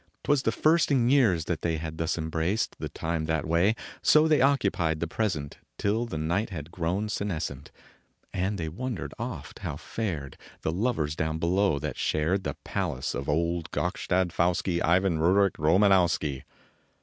[0.23, 4.27] Twas the first in years that they Had thus embraced the time that way So
[4.27, 7.69] they occupied the present Till the night had grown senescent;
[8.33, 13.29] And they wondered oft how fared The lovers down below that shared The palace of
[13.29, 16.45] old Gokstad Pfouski Ivan Ruric Romanowski.